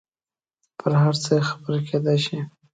پر 0.79 0.91
هر 1.03 1.15
څه 1.23 1.31
یې 1.37 1.43
خبره 1.49 1.79
کېدای 1.87 2.17
شي. 2.25 2.37